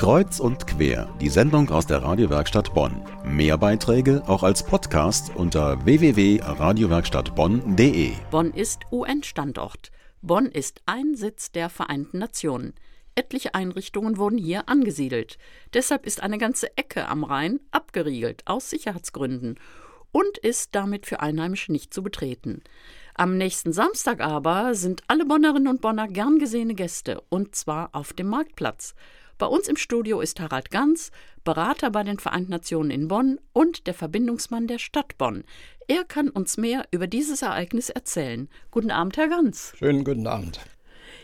[0.00, 3.04] Kreuz und quer, die Sendung aus der Radiowerkstatt Bonn.
[3.22, 8.12] Mehr Beiträge auch als Podcast unter www.radiowerkstattbonn.de.
[8.30, 9.90] Bonn ist UN-Standort.
[10.22, 12.72] Bonn ist ein Sitz der Vereinten Nationen.
[13.14, 15.36] Etliche Einrichtungen wurden hier angesiedelt.
[15.74, 19.60] Deshalb ist eine ganze Ecke am Rhein abgeriegelt, aus Sicherheitsgründen,
[20.12, 22.62] und ist damit für Einheimische nicht zu betreten.
[23.12, 28.14] Am nächsten Samstag aber sind alle Bonnerinnen und Bonner gern gesehene Gäste, und zwar auf
[28.14, 28.94] dem Marktplatz.
[29.40, 31.10] Bei uns im Studio ist Harald Ganz,
[31.44, 35.44] Berater bei den Vereinten Nationen in Bonn und der Verbindungsmann der Stadt Bonn.
[35.88, 38.50] Er kann uns mehr über dieses Ereignis erzählen.
[38.70, 39.72] Guten Abend, Herr Ganz.
[39.78, 40.60] Schönen guten Abend.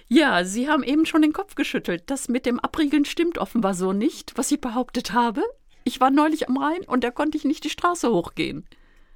[0.08, 2.04] Ja, Sie haben eben schon den Kopf geschüttelt.
[2.06, 5.42] Das mit dem Abriegeln stimmt offenbar so nicht, was ich behauptet habe.
[5.84, 8.64] Ich war neulich am Rhein und da konnte ich nicht die Straße hochgehen.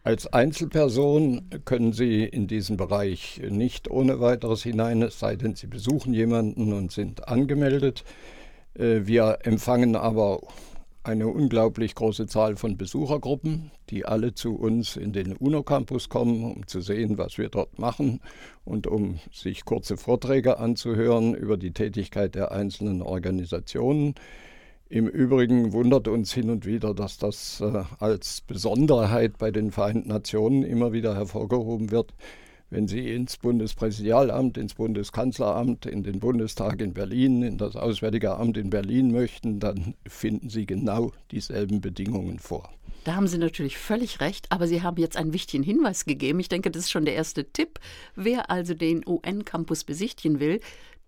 [0.02, 5.68] Als Einzelperson können Sie in diesen Bereich nicht ohne weiteres hinein, es sei denn, Sie
[5.68, 8.04] besuchen jemanden und sind angemeldet.
[8.74, 10.40] Äh, wir empfangen aber
[11.02, 16.66] eine unglaublich große Zahl von Besuchergruppen, die alle zu uns in den UNO-Campus kommen, um
[16.66, 18.20] zu sehen, was wir dort machen
[18.64, 24.14] und um sich kurze Vorträge anzuhören über die Tätigkeit der einzelnen Organisationen.
[24.90, 30.08] Im Übrigen wundert uns hin und wieder, dass das äh, als Besonderheit bei den Vereinten
[30.08, 32.12] Nationen immer wieder hervorgehoben wird.
[32.72, 38.56] Wenn Sie ins Bundespräsidialamt, ins Bundeskanzleramt, in den Bundestag in Berlin, in das Auswärtige Amt
[38.56, 42.70] in Berlin möchten, dann finden Sie genau dieselben Bedingungen vor.
[43.02, 46.38] Da haben Sie natürlich völlig recht, aber Sie haben jetzt einen wichtigen Hinweis gegeben.
[46.38, 47.80] Ich denke, das ist schon der erste Tipp.
[48.14, 50.60] Wer also den UN-Campus besichtigen will,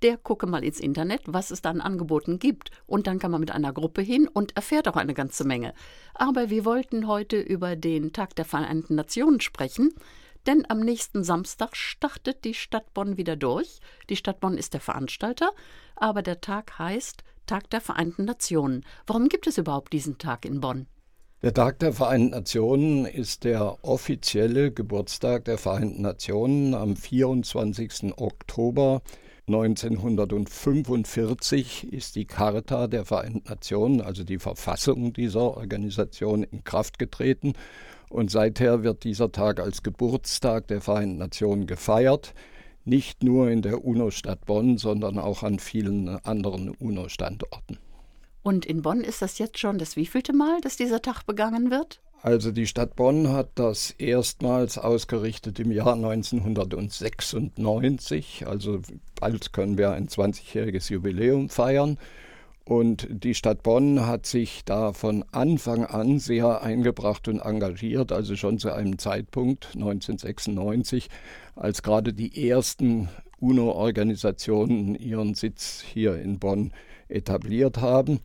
[0.02, 2.72] der gucke mal ins Internet, was es da an Angeboten gibt.
[2.86, 5.74] Und dann kann man mit einer Gruppe hin und erfährt auch eine ganze Menge.
[6.14, 9.94] Aber wir wollten heute über den Tag der Vereinten Nationen sprechen.
[10.46, 13.78] Denn am nächsten Samstag startet die Stadt Bonn wieder durch.
[14.08, 15.50] Die Stadt Bonn ist der Veranstalter,
[15.96, 18.84] aber der Tag heißt Tag der Vereinten Nationen.
[19.06, 20.86] Warum gibt es überhaupt diesen Tag in Bonn?
[21.42, 28.16] Der Tag der Vereinten Nationen ist der offizielle Geburtstag der Vereinten Nationen am 24.
[28.16, 29.02] Oktober
[29.48, 37.54] 1945 ist die Charta der Vereinten Nationen, also die Verfassung dieser Organisation, in Kraft getreten
[38.12, 42.34] und seither wird dieser Tag als Geburtstag der Vereinten Nationen gefeiert,
[42.84, 47.78] nicht nur in der UNO-Stadt Bonn, sondern auch an vielen anderen UNO-Standorten.
[48.42, 52.00] Und in Bonn ist das jetzt schon das wievielte Mal, dass dieser Tag begangen wird?
[52.22, 58.46] Also die Stadt Bonn hat das erstmals ausgerichtet im Jahr 1996.
[58.46, 58.80] Also
[59.20, 61.98] bald können wir ein 20-jähriges Jubiläum feiern.
[62.64, 68.36] Und die Stadt Bonn hat sich da von Anfang an sehr eingebracht und engagiert, also
[68.36, 71.08] schon zu einem Zeitpunkt 1996,
[71.56, 73.08] als gerade die ersten
[73.40, 76.72] UNO-Organisationen ihren Sitz hier in Bonn
[77.08, 78.20] etabliert haben.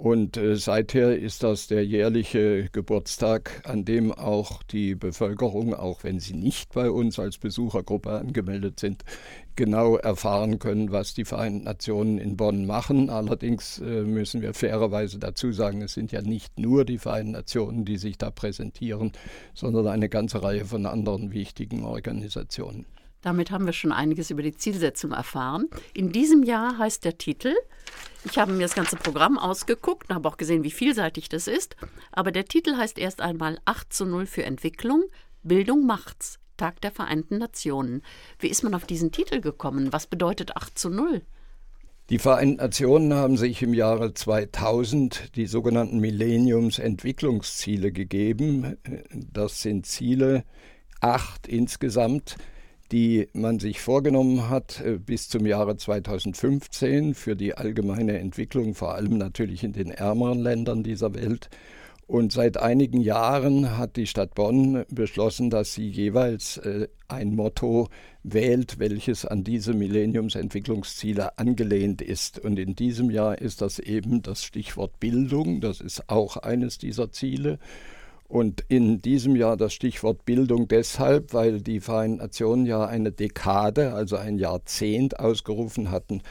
[0.00, 6.20] Und äh, seither ist das der jährliche Geburtstag, an dem auch die Bevölkerung, auch wenn
[6.20, 9.04] sie nicht bei uns als Besuchergruppe angemeldet sind,
[9.56, 13.10] genau erfahren können, was die Vereinten Nationen in Bonn machen.
[13.10, 17.84] Allerdings äh, müssen wir fairerweise dazu sagen, es sind ja nicht nur die Vereinten Nationen,
[17.84, 19.12] die sich da präsentieren,
[19.52, 22.86] sondern eine ganze Reihe von anderen wichtigen Organisationen.
[23.22, 25.68] Damit haben wir schon einiges über die Zielsetzung erfahren.
[25.92, 27.54] In diesem Jahr heißt der Titel,
[28.24, 31.76] ich habe mir das ganze Programm ausgeguckt und habe auch gesehen, wie vielseitig das ist,
[32.12, 35.04] aber der Titel heißt erst einmal 8 zu 0 für Entwicklung,
[35.42, 38.02] Bildung macht's, Tag der Vereinten Nationen.
[38.38, 39.92] Wie ist man auf diesen Titel gekommen?
[39.92, 41.22] Was bedeutet 8 zu 0?
[42.10, 48.76] Die Vereinten Nationen haben sich im Jahre 2000 die sogenannten Millenniums-Entwicklungsziele gegeben.
[49.32, 50.44] Das sind Ziele,
[51.00, 52.36] acht insgesamt,
[52.92, 58.94] die man sich vorgenommen hat äh, bis zum Jahre 2015 für die allgemeine Entwicklung, vor
[58.94, 61.48] allem natürlich in den ärmeren Ländern dieser Welt.
[62.10, 67.88] Und seit einigen Jahren hat die Stadt Bonn beschlossen, dass sie jeweils äh, ein Motto
[68.24, 72.40] wählt, welches an diese Millenniumsentwicklungsziele angelehnt ist.
[72.40, 75.60] Und in diesem Jahr ist das eben das Stichwort Bildung.
[75.60, 77.60] Das ist auch eines dieser Ziele.
[78.30, 83.92] Und in diesem Jahr das Stichwort Bildung deshalb, weil die Vereinten Nationen ja eine Dekade,
[83.92, 86.22] also ein Jahrzehnt ausgerufen hatten.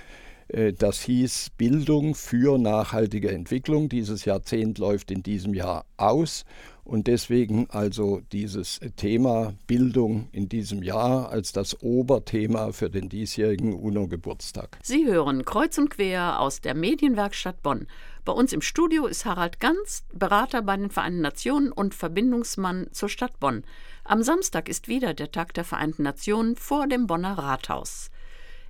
[0.49, 3.89] Äh, das hieß Bildung für nachhaltige Entwicklung.
[3.89, 6.45] Dieses Jahrzehnt läuft in diesem Jahr aus
[6.83, 13.73] und deswegen also dieses Thema Bildung in diesem Jahr als das Oberthema für den diesjährigen
[13.73, 14.79] UNO-Geburtstag.
[14.81, 17.85] Sie hören kreuz und quer aus der Medienwerkstatt Bonn.
[18.25, 23.09] Bei uns im Studio ist Harald Ganz, Berater bei den Vereinten Nationen und Verbindungsmann zur
[23.09, 23.63] Stadt Bonn.
[24.03, 28.09] Am Samstag ist wieder der Tag der Vereinten Nationen vor dem Bonner Rathaus.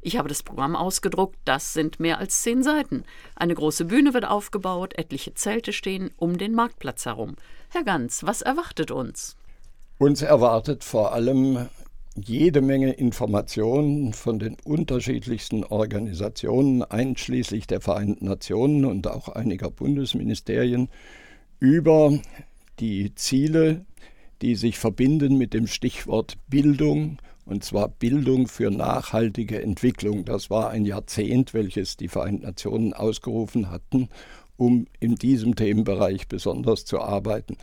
[0.02, 3.04] Ich habe das Programm ausgedruckt, das sind mehr als zehn Seiten.
[3.36, 7.36] Eine große Bühne wird aufgebaut, etliche Zelte stehen um den Marktplatz herum.
[7.70, 9.36] Herr Ganz, was erwartet uns?
[9.98, 11.68] Uns erwartet vor allem
[12.16, 20.90] jede Menge Informationen von den unterschiedlichsten Organisationen, einschließlich der Vereinten Nationen und auch einiger Bundesministerien,
[21.60, 22.18] über
[22.80, 23.86] die Ziele,
[24.42, 27.18] die sich verbinden mit dem Stichwort Bildung,
[27.50, 30.24] und zwar Bildung für nachhaltige Entwicklung.
[30.24, 34.10] Das war ein Jahrzehnt, welches die Vereinten Nationen ausgerufen hatten,
[34.56, 37.58] um in diesem Themenbereich besonders zu arbeiten.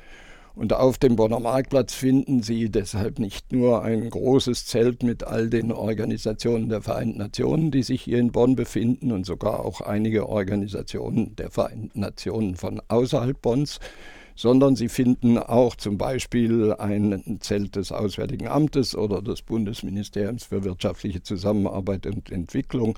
[0.57, 5.51] Und auf dem Bonner Marktplatz finden Sie deshalb nicht nur ein großes Zelt mit all
[5.51, 10.27] den Organisationen der Vereinten Nationen, die sich hier in Bonn befinden, und sogar auch einige
[10.29, 13.81] Organisationen der Vereinten Nationen von außerhalb Bonns,
[14.37, 20.63] sondern Sie finden auch zum Beispiel ein Zelt des Auswärtigen Amtes oder des Bundesministeriums für
[20.63, 22.97] wirtschaftliche Zusammenarbeit und Entwicklung,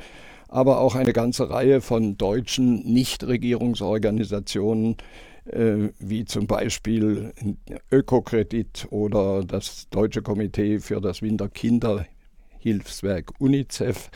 [0.49, 4.97] aber auch eine ganze Reihe von deutschen Nichtregierungsorganisationen,
[5.47, 7.33] äh, wie zum Beispiel
[7.93, 14.11] Ökokredit oder das Deutsche Komitee für das Winterkinderhilfswerk UNICEF.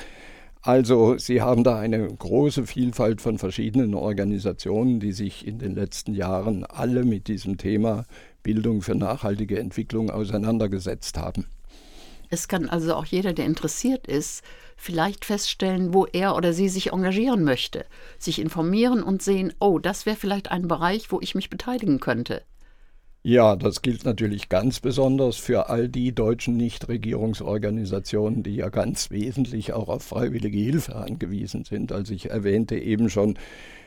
[0.64, 6.14] Also Sie haben da eine große Vielfalt von verschiedenen Organisationen, die sich in den letzten
[6.14, 8.04] Jahren alle mit diesem Thema
[8.44, 11.46] Bildung für nachhaltige Entwicklung auseinandergesetzt haben.
[12.30, 14.42] Es kann also auch jeder, der interessiert ist,
[14.76, 17.84] vielleicht feststellen, wo er oder sie sich engagieren möchte,
[18.18, 22.42] sich informieren und sehen, oh, das wäre vielleicht ein Bereich, wo ich mich beteiligen könnte.
[23.24, 29.72] Ja, das gilt natürlich ganz besonders für all die deutschen Nichtregierungsorganisationen, die ja ganz wesentlich
[29.72, 31.92] auch auf freiwillige Hilfe angewiesen sind.
[31.92, 33.38] Also ich erwähnte eben schon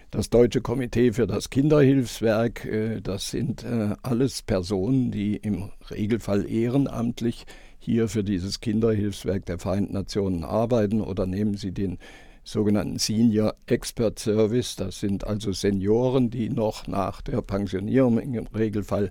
[0.09, 6.49] das Deutsche Komitee für das Kinderhilfswerk, äh, das sind äh, alles Personen, die im Regelfall
[6.49, 7.45] ehrenamtlich
[7.77, 11.97] hier für dieses Kinderhilfswerk der Vereinten Nationen arbeiten oder nehmen Sie den
[12.45, 14.77] sogenannten Senior Expert Service.
[14.77, 19.09] Das sind also Senioren, die noch nach der Pensionierung im Regelfall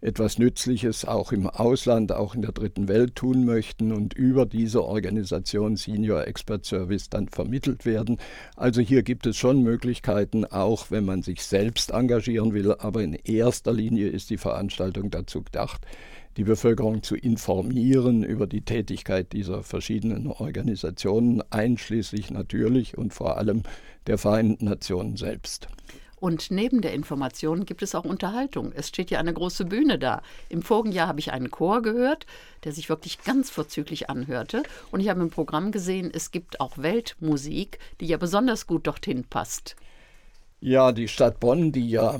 [0.00, 4.84] etwas Nützliches auch im Ausland, auch in der dritten Welt tun möchten und über diese
[4.84, 8.18] Organisation Senior Expert Service dann vermittelt werden.
[8.56, 13.14] Also hier gibt es schon Möglichkeiten, auch wenn man sich selbst engagieren will, aber in
[13.14, 15.80] erster Linie ist die Veranstaltung dazu gedacht,
[16.36, 23.62] die Bevölkerung zu informieren über die Tätigkeit dieser verschiedenen Organisationen, einschließlich natürlich und vor allem
[24.06, 25.68] der Vereinten Nationen selbst.
[26.18, 28.72] Und neben der Information gibt es auch Unterhaltung.
[28.74, 30.22] Es steht ja eine große Bühne da.
[30.48, 32.26] Im vorigen Jahr habe ich einen Chor gehört,
[32.64, 34.62] der sich wirklich ganz vorzüglich anhörte.
[34.90, 39.24] Und ich habe im Programm gesehen, es gibt auch Weltmusik, die ja besonders gut dorthin
[39.24, 39.76] passt.
[40.60, 42.18] Ja, die Stadt Bonn, die ja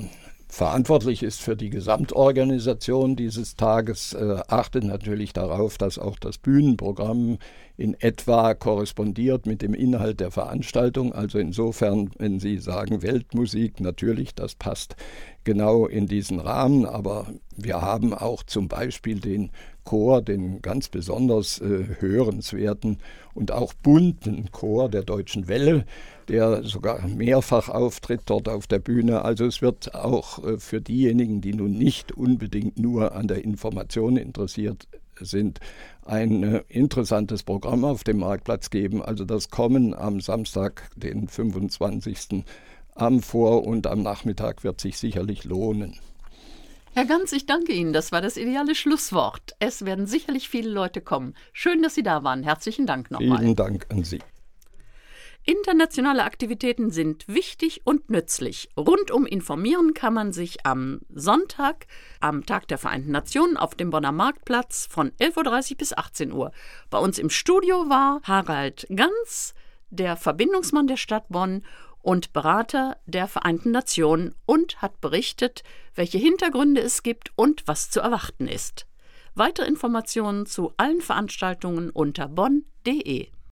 [0.57, 7.37] verantwortlich ist für die Gesamtorganisation dieses Tages, äh, achtet natürlich darauf, dass auch das Bühnenprogramm
[7.77, 11.13] in etwa korrespondiert mit dem Inhalt der Veranstaltung.
[11.13, 14.95] Also insofern, wenn Sie sagen Weltmusik, natürlich, das passt
[15.43, 16.87] genau in diesen Rahmen.
[16.87, 19.51] Aber wir haben auch zum Beispiel den
[19.87, 22.97] Chor, den ganz besonders äh, hörenswerten
[23.33, 25.85] und auch bunten Chor der Deutschen Welle,
[26.27, 29.23] der sogar mehrfach auftritt dort auf der Bühne.
[29.23, 34.17] Also es wird auch äh, für diejenigen, die nun nicht unbedingt nur an der Information
[34.17, 34.89] interessiert
[35.21, 35.61] sind,
[36.03, 39.01] ein äh, interessantes Programm auf dem Marktplatz geben.
[39.01, 42.43] Also das Kommen am Samstag, den 25.
[42.93, 45.95] am Vor- und am Nachmittag wird sich sicherlich lohnen.
[46.93, 47.93] Herr Ganz, ich danke Ihnen.
[47.93, 49.55] Das war das ideale Schlusswort.
[49.59, 51.35] Es werden sicherlich viele Leute kommen.
[51.53, 52.43] Schön, dass Sie da waren.
[52.43, 53.39] Herzlichen Dank nochmal.
[53.39, 54.19] Vielen Dank an Sie.
[55.49, 58.67] Internationale Aktivitäten sind wichtig und nützlich.
[58.75, 61.87] Rundum informieren kann man sich am Sonntag,
[62.19, 66.51] am Tag der Vereinten Nationen, auf dem Bonner Marktplatz von 11.30 Uhr bis 18 Uhr.
[66.89, 69.53] Bei uns im Studio war Harald Ganz,
[69.89, 71.63] der Verbindungsmann der Stadt Bonn
[72.07, 77.99] und Berater der Vereinten Nationen und hat berichtet, welche Hintergründe es gibt und was zu
[77.99, 78.87] erwarten ist.
[79.35, 83.27] Weitere Informationen zu allen Veranstaltungen unter bonn.de